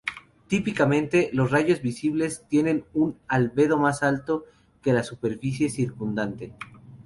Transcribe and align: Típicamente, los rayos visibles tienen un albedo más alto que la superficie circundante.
Típicamente, 0.47 1.29
los 1.31 1.51
rayos 1.51 1.83
visibles 1.83 2.47
tienen 2.49 2.85
un 2.95 3.19
albedo 3.27 3.77
más 3.77 4.01
alto 4.01 4.45
que 4.81 4.93
la 4.93 5.03
superficie 5.03 5.69
circundante. 5.69 6.55